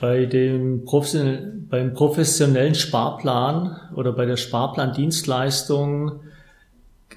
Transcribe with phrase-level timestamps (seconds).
[0.00, 6.20] Bei dem professionell, beim professionellen Sparplan oder bei der Sparplandienstleistung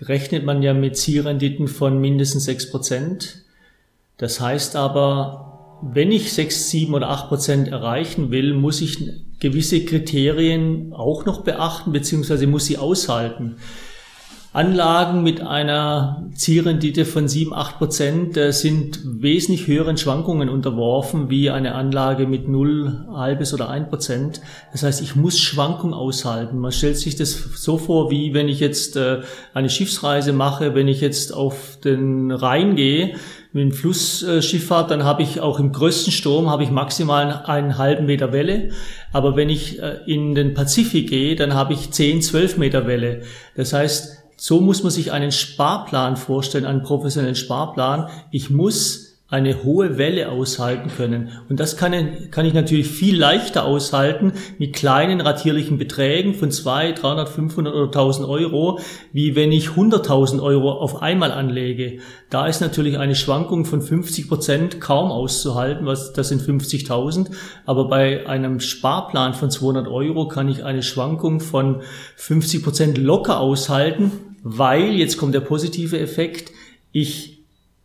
[0.02, 3.44] rechnet man ja mit Zielrenditen von mindestens sechs Prozent.
[4.18, 8.98] Das heißt aber, wenn ich sechs, sieben oder acht Prozent erreichen will, muss ich
[9.40, 13.58] gewisse Kriterien auch noch beachten, beziehungsweise muss sie aushalten.
[14.52, 21.52] Anlagen mit einer Zielrendite von 7, 8 Prozent äh, sind wesentlich höheren Schwankungen unterworfen wie
[21.52, 24.42] eine Anlage mit 0, halbes oder 1 Prozent.
[24.72, 26.58] Das heißt, ich muss Schwankungen aushalten.
[26.58, 29.20] Man stellt sich das so vor, wie wenn ich jetzt äh,
[29.54, 33.18] eine Schiffsreise mache, wenn ich jetzt auf den Rhein gehe,
[33.52, 38.06] mit dem Flussschifffahrt, dann habe ich auch im größten Sturm habe ich maximal einen halben
[38.06, 38.70] Meter Welle.
[39.12, 43.22] Aber wenn ich äh, in den Pazifik gehe, dann habe ich 10, 12 Meter Welle.
[43.56, 48.08] Das heißt, so muss man sich einen Sparplan vorstellen, einen professionellen Sparplan.
[48.32, 51.30] Ich muss eine hohe Welle aushalten können.
[51.50, 51.94] Und das kann,
[52.32, 57.86] kann ich natürlich viel leichter aushalten mit kleinen ratierlichen Beträgen von 2, 300, 500 oder
[57.86, 58.80] 1000 Euro,
[59.14, 62.00] wie wenn ich 100.000 Euro auf einmal anlege.
[62.32, 67.30] Da ist natürlich eine Schwankung von 50 Prozent kaum auszuhalten, was, das sind 50.000.
[67.68, 71.82] Aber bei einem Sparplan von 200 Euro kann ich eine Schwankung von
[72.16, 74.12] 50 Prozent locker aushalten,
[74.44, 76.52] weil, jetzt kommt der positive Effekt,
[76.92, 77.40] ich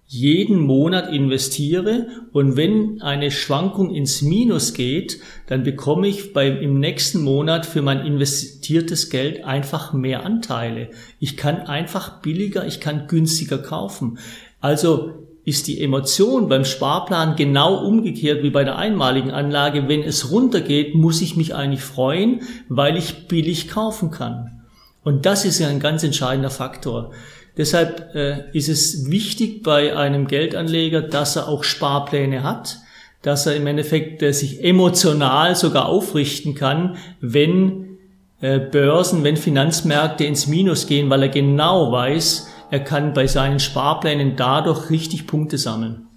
[0.07, 6.79] jeden Monat investiere und wenn eine Schwankung ins Minus geht, dann bekomme ich beim, im
[6.79, 10.91] nächsten Monat für mein investiertes Geld einfach mehr Anteile.
[11.21, 14.19] Ich kann einfach billiger, ich kann günstiger kaufen.
[14.61, 19.89] Also ist die Emotion beim Sparplan genau umgekehrt wie bei der einmaligen Anlage.
[19.89, 24.64] Wenn es runtergeht, muss ich mich eigentlich freuen, weil ich billig kaufen kann.
[25.05, 27.13] Und das ist ja ein ganz entscheidender Faktor.
[27.57, 32.79] Deshalb äh, ist es wichtig bei einem Geldanleger, dass er auch Sparpläne hat,
[33.23, 37.99] dass er im Endeffekt äh, sich emotional sogar aufrichten kann, wenn
[38.41, 43.61] äh, Börsen, wenn Finanzmärkte ins Minus gehen, weil er genau weiß, er kann bei seinen
[43.61, 46.09] Sparplänen dadurch richtig Punkte sammeln.